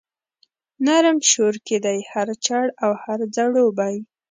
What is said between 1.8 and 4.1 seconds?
دی هر چړ او هر ځړوبی